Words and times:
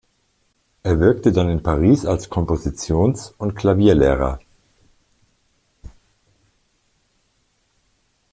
Er 0.81 0.99
wirkte 0.99 1.31
dann 1.31 1.47
in 1.47 1.61
Paris 1.61 2.07
als 2.07 2.31
Kompositions- 2.31 3.35
und 3.37 3.53
Klavierlehrer. 3.55 4.39